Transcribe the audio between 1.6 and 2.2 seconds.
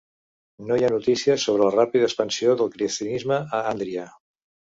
la ràpida